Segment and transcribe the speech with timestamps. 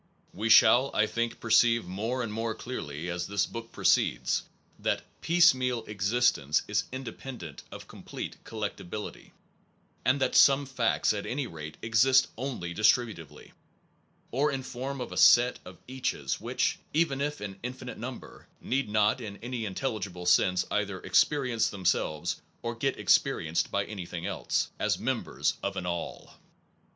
[0.33, 4.41] We shall, I think, perceive more and more clearly as this book proceeds,
[4.79, 9.29] that piecemeal existence is independent of complete collectibility,
[10.03, 13.53] and that some facts, at any rate, exist only distributively,
[14.31, 18.89] or in form of a set of caches which (even if in infinite number) need
[18.89, 24.71] not in any intelligible sense either experience themselves, or get experi enced by anything else,
[24.79, 26.39] as members of an All.